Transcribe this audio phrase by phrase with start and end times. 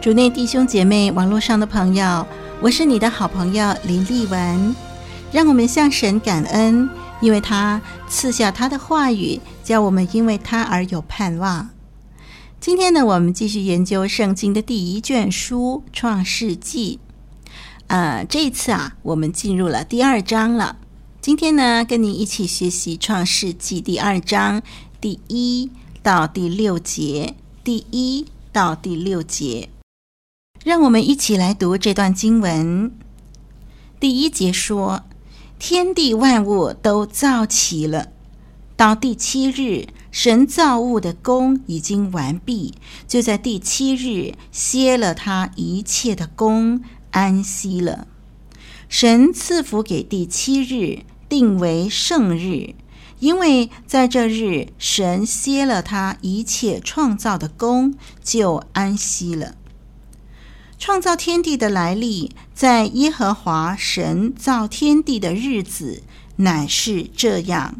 [0.00, 2.26] 主内弟兄姐妹，网络上的朋友，
[2.62, 4.74] 我是你的好朋友林丽文。
[5.30, 6.88] 让我们向神感恩，
[7.20, 7.78] 因为他
[8.08, 11.68] 赐下他的话语，叫我们因为他而有盼望。
[12.58, 16.98] 今天呢，我们继续研究圣经的第一卷书《创世纪》。
[17.88, 20.78] 呃，这一次啊，我们进入了第二章了。
[21.20, 24.62] 今天呢，跟你一起学习《创世纪》第二章
[24.98, 25.70] 第一
[26.02, 29.68] 到第六节，第一到第六节。
[30.62, 32.92] 让我们一起来读这段经文。
[33.98, 35.04] 第一节说
[35.58, 38.08] ：“天地万物都造齐了，
[38.76, 42.74] 到第七日，神造物的工已经完毕，
[43.08, 48.06] 就在第七日歇了他一切的工，安息了。
[48.90, 52.74] 神赐福给第七日，定为圣日，
[53.18, 59.54] 因为在这日，神歇了他一切创造的工，就安息了。”
[60.80, 66.02] 创造天地的来历，在耶和华神造天地的日子，
[66.36, 67.76] 乃是这样：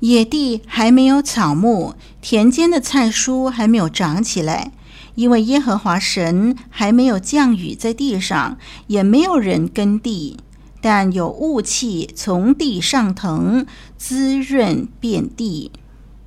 [0.00, 4.72] 野地还没有草木，田间的菜蔬还没有长起来，
[5.14, 8.58] 因为耶和华神还没有降雨在地上，
[8.88, 10.36] 也没有人耕地，
[10.82, 13.66] 但有雾气从地上腾，
[13.96, 15.72] 滋润遍地。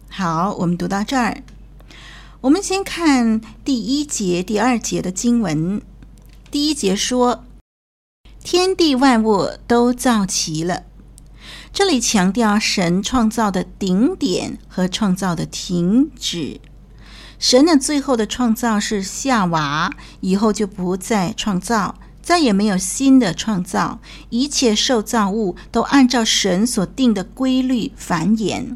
[0.10, 1.44] 好，我们读到这儿，
[2.42, 5.80] 我们先看第一节、第二节的经文。
[6.52, 7.46] 第一节说
[8.44, 10.84] ：“天地万物都造齐了。”
[11.72, 16.60] 这里强调神创造的顶点和创造的停止。
[17.38, 24.00] 神的最后的创造是夏娃，以后就不再创造，再也没有新的创造。
[24.30, 28.76] 一切受造物都按照神所定的规律繁衍。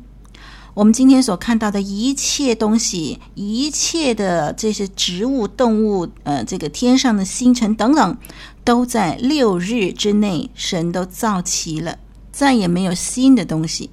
[0.75, 8.17] 我们今天所看到的一切东西，一切的这些植物、动物，呃，这个天上的星辰等等，
[8.63, 12.00] 都在六日之内，神都造齐了，
[12.31, 13.91] 再也没有新的东西。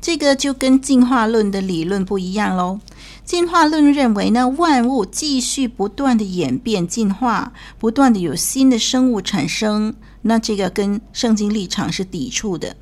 [0.00, 2.80] 这个就跟进化论的理论不一样喽。
[3.24, 12.76] 进化论认为呢，万物继续不断的演变、进化，不断的有新的生物产生，那这个跟圣经立场是抵触的。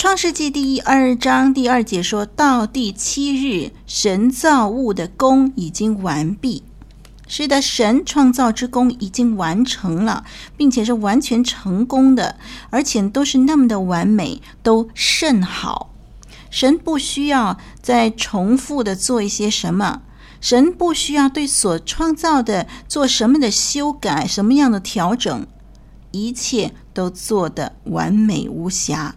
[0.00, 6.62] 创世纪第二章第二节说到：“第七日，神造物的工已经完毕。
[7.28, 10.24] 是的，神创造之工已经完成了，
[10.56, 12.36] 并且是完全成功的，
[12.70, 15.90] 而且都是那么的完美，都甚好。
[16.48, 20.00] 神不需要再重复的做一些什么，
[20.40, 25.46] 神不需要对所创造的做什么的修改，什么样的调整，
[26.10, 29.16] 一切都做得完美无瑕。”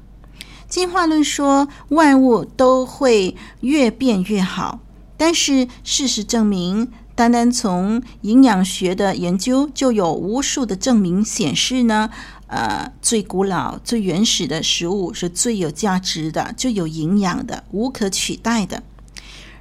[0.74, 4.80] 进化论说万物都会越变越好，
[5.16, 12.10] 但是事实证明，单单从营养学的研究就有无数的证明显示呢，
[12.48, 18.82] 呃，最古老、最原始的食物是最有价值的、最有营养的、无可取代的。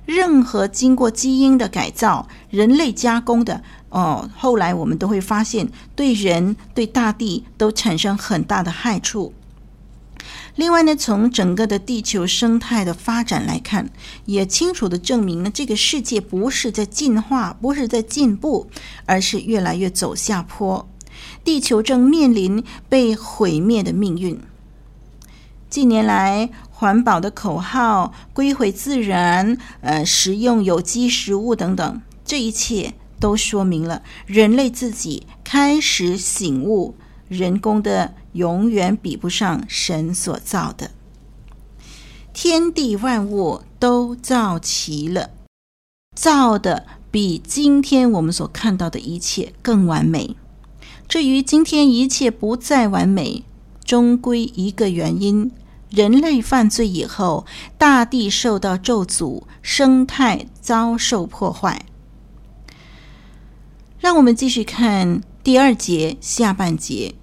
[0.07, 9.35] 任何经过基因的改造、人类加工的，哦，后来我们都会发现，对人、对大地都产生很大的害处。
[10.55, 13.91] 另外呢，从整个的地球生态的发展来看，
[14.27, 18.69] 也清楚的证明呢，这个世界不是在进化，不是在进步，
[19.07, 20.87] 而是越来越走下坡。
[21.43, 24.39] 地球正面临被毁灭的命运。
[25.71, 36.95] 近年来，环保的口号、归回自然、呃，食用有机食物等等，这一切都说明了人类自己开始醒悟。
[37.29, 40.91] 人工的永远比不上神所造的，
[42.33, 45.31] 天地万物都造齐了，
[46.17, 50.37] 造的比今天我们所看到的一切更完美。
[51.09, 53.45] 至于今天一切不再完美，
[53.85, 55.53] 终归一个原因：
[55.91, 57.45] 人类犯罪以后，
[57.77, 61.85] 大地受到咒诅，生态遭受破坏。
[63.99, 67.15] 让我们继续看第二节下半节。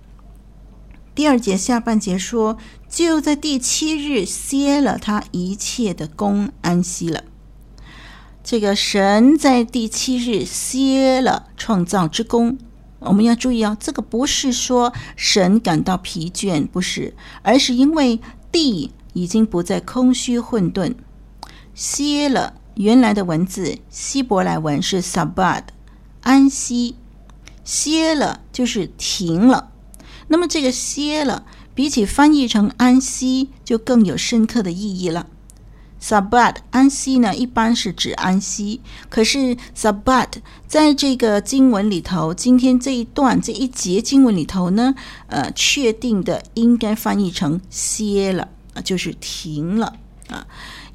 [1.20, 2.58] 第二节下半节说，
[2.88, 7.26] 就在第七日歇了他一切的工，安息了。
[8.42, 12.58] 这个神在第七日歇了创造之工。
[13.00, 20.96] 我们要注意啊，这个不是说神感到疲倦，不是，而是因为地已经不再空虚混沌，
[21.76, 22.54] 歇了。
[22.76, 25.64] 原来的文字希伯来文是 sabbat，
[26.22, 26.96] 安息，
[27.66, 29.72] 歇了就是停了。
[30.30, 31.46] 那么这个歇了，
[31.76, 35.28] 比起翻译成安息，就更有深刻的意义了。
[36.02, 38.80] Sabat 安息呢，一般是指安息。
[39.10, 40.30] 可是 Sabbat
[40.66, 44.96] 在这个经文里头，今天这一段这一节经文里头呢，
[45.28, 48.48] 呃，确定的应该翻译成歇了，
[48.82, 49.98] 就是停了
[50.30, 50.48] 啊。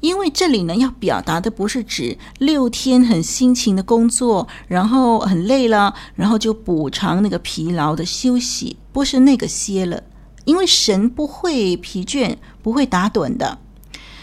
[0.05, 10.03] 因为这里呢，要表达的不是指六天很辛勤的工作，然后很累了，然后就补偿那个疲劳的休息，不是那个歇了。
[10.43, 13.57] 因为神不会疲倦，不会打盹的。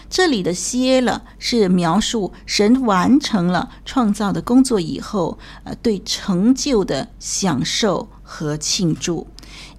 [0.09, 9.27] 这里的歇了是描述神完成了创造的工作以后，呃，对成就的享受和庆祝，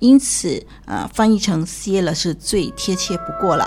[0.01, 3.67] 因此，呃，翻译成歇了是最贴切不过了。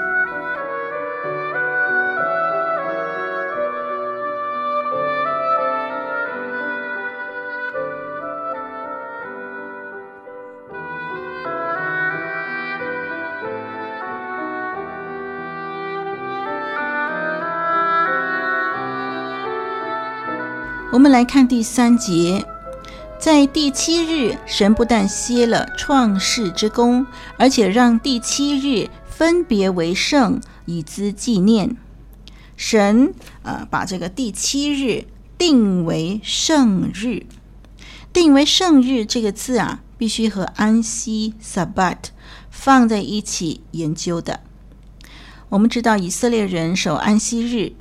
[20.91, 22.45] 我们来看第三节。
[23.17, 27.07] 在第七日，神不但歇了创世之功，
[27.37, 31.77] 而且让第七日分别为圣，以资纪念。
[32.57, 35.05] 神呃，把这个第七日
[35.37, 37.25] 定为圣日。
[38.11, 42.09] 定为圣日这个字啊，必须和安息 （Sabbat）
[42.49, 44.41] 放在一起研究的。
[45.47, 47.71] 我们知道以色列人守安息日，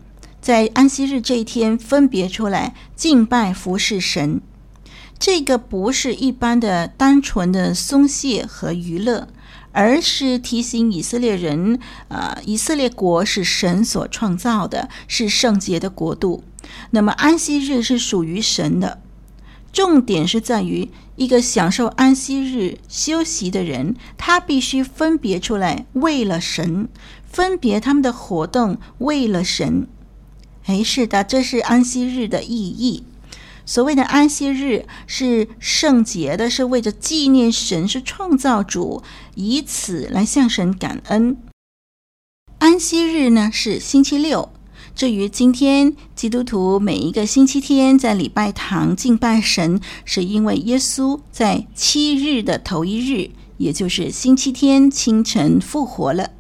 [0.41, 4.41] 在安息日这一天分别出来敬拜服侍神。
[5.19, 9.29] 这个不是一般的单纯的松懈和娱乐，
[9.73, 11.79] 而是提醒以色列人，
[12.09, 16.43] 啊、呃，以色列国是神所创造的，是圣洁的国度。
[16.93, 19.03] 那么安息日是属于神的。
[19.73, 26.89] 重点是在于一个享受安息日休息的人，他必须分别出来为了神，
[27.31, 29.87] 分别他们的活动为了神。
[30.67, 33.05] 哎，是的，这是安息日的意义。
[33.67, 39.03] 所谓的安息日是圣洁的，是为着纪念神是创造主，
[39.37, 41.37] 以此来向神感恩。
[42.59, 44.51] 安息日呢是星期六。
[44.95, 56.31] 至于今天基督徒每一个星期天在礼拜堂敬拜神，是因为耶稣在七日的头一日，也就是星期天清晨复活了。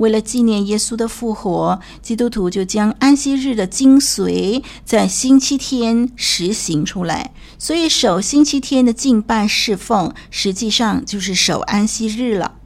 [0.00, 7.32] 为了纪念耶稣的复活，基督徒就将安息日的精髓在星期天实行出来。
[7.58, 12.59] 所以守星期天的敬拜侍奉，实际上就是守安息日了。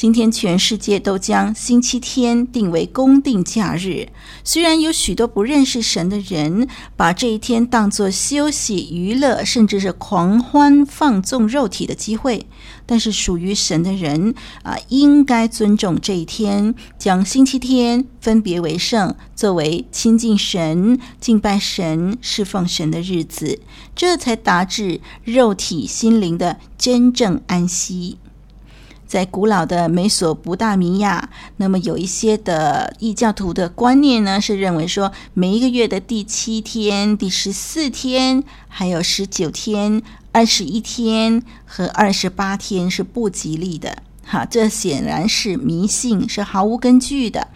[0.00, 4.08] 今天全世界都将星期天定为公定假日，
[4.42, 6.66] 虽然有许多不认识神的人
[6.96, 12.46] 把这一天当作休息、娱乐，甚至是狂欢放纵肉体的机会，
[12.86, 23.60] 但是属于神的人啊，应该尊重这一天，将星期天分别为圣，作为亲近神、敬拜神、侍奉神的日子，
[23.94, 28.16] 这才达至肉体心灵的真正安息。
[29.10, 40.00] 在古老的美索不达米亚，那么有一些的异教徒的观念呢，是认为说每一个月的第七天、第十四天、还有十九天、
[40.30, 44.00] 二十一天和二十八天是不吉利的。
[44.24, 47.48] 哈，这显然是迷信，是毫无根据的。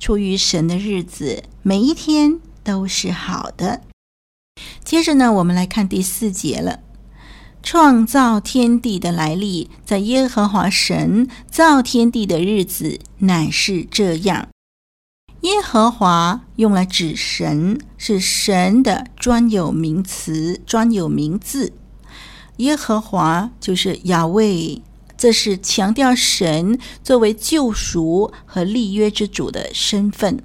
[0.00, 3.82] 出于神的日子，每一天都是好的。
[4.82, 6.80] 接着呢，我们来看第四节了。
[7.66, 14.46] 创造天地的来历，在耶和华神造天地的日子乃是这样。
[15.40, 21.72] 耶和华用来指神，是神的专有名词、专有名字。
[22.58, 24.80] 耶和华就是雅威，
[25.18, 30.40] 这是强调神作为救赎和立约之主的身份。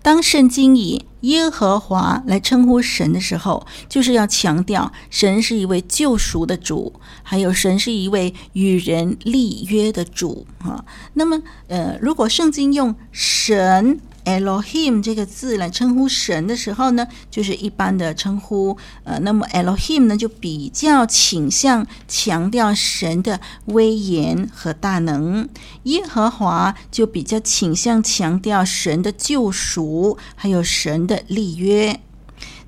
[0.00, 10.84] 当圣经以耶和华来称呼神的时候，就是要强调神是一位救赎的主，还有神是一位与人立约的主啊。
[11.14, 18.76] 那么，呃，如果圣经用神，Elohim 这个字来称呼神的时候呢，就是一般的称呼。
[19.02, 25.48] 呃，那么 Elohim 呢，就比较倾向强调神的威严和大能；
[25.84, 32.00] 耶和华就比较倾向强调神的救赎，还有神的的立约。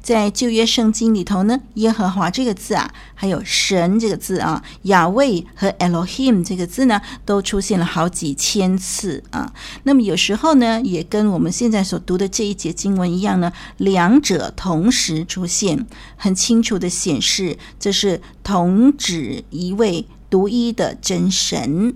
[0.02, 9.50] 在旧约圣经里头呢，耶和华这个字啊，还有神这个字啊，雅威和 Elohim 这个字呢，都出现了好几千次啊。
[9.84, 15.86] 那么有时候呢，也跟我们现在所读的这一节经文一样呢，两者同时出现，
[16.16, 21.94] 很清楚的显示这是同指一位独一的真神。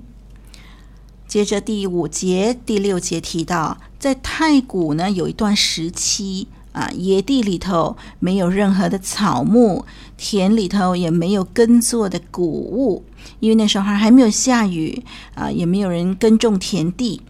[1.26, 6.48] 接着第五节、第六节提到，在太古呢，有一段时期。
[6.72, 9.84] 啊，野地里头没有任何的草木，
[10.16, 13.04] 田里头也没有耕作的谷物，
[13.40, 15.02] 因为那时候还没有下雨
[15.34, 17.22] 啊，也没有人耕种田地。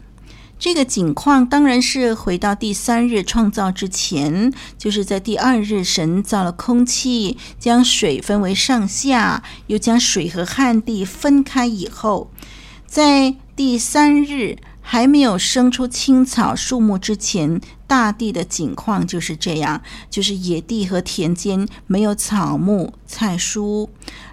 [0.58, 12.28] 这个景况当然是回到第三日创造之前，就是在第二日神造了空气，将水分为上下，又将水和旱地分开以后，
[12.87, 14.58] 在第三日。
[14.90, 23.87] 还没有生出青草树木之前，大地的景况就是这样，就是野地和田间没有草木菜蔬。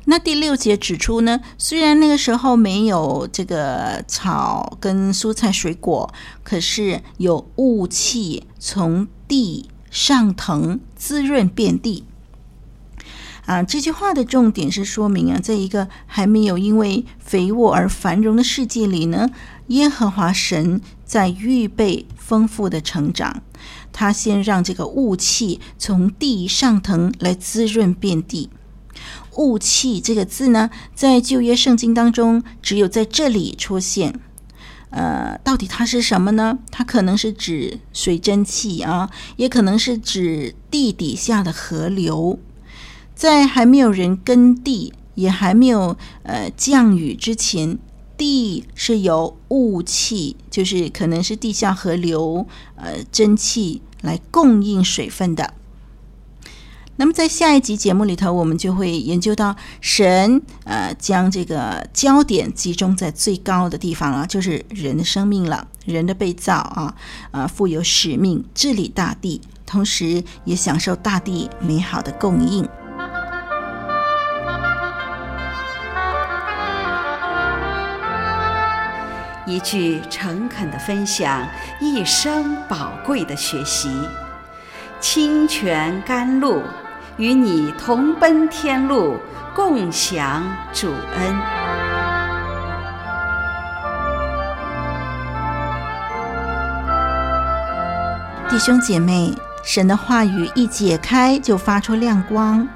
[0.05, 12.05] 那第六节指出呢，虽然那个时候没有这个草跟蔬菜水果，可是有雾气从地上腾，滋润遍地。
[13.45, 19.29] 啊，这句话的重点是说明啊，在一个还没有因为肥沃而繁荣的世界里呢。
[19.67, 23.41] 耶和华神在预备丰富的成长，
[23.91, 28.49] 他先让这个雾气从地上腾来滋润遍地。
[29.37, 34.19] 雾气这个字呢，在旧约圣经当中只有在这里出现。
[34.91, 36.59] 呃，到底它是什么呢？
[36.71, 42.39] 它可能是指水蒸气啊，也可能是指地底下的河流。
[43.13, 47.77] 在还没有人耕地，也还没有呃降雨之前。
[48.17, 55.53] 地是由雾气，就是可能是地下河流，呃，蒸汽来供应水分的。
[56.97, 66.95] 那么在下一集节目里头，我们就会研究到神，呃，将这个焦点集中在最高的地方了，就是人的生命了，人的被造啊，
[67.31, 72.65] 呃，富有使命，治理大地，同时也享受大地美好的供应。
[79.45, 81.47] 一句诚恳的分享，
[81.79, 83.89] 一生宝贵的学习。
[84.99, 86.63] 清泉甘露，
[87.17, 89.17] 与你同奔天路，
[89.53, 91.35] 共享主恩。
[98.49, 99.31] 弟兄姐妹，
[99.63, 102.67] 神的话语一解开就发出亮光。